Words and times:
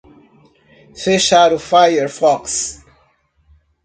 Fechar 0.95 1.53
o 1.53 1.59
firefox 1.59 2.83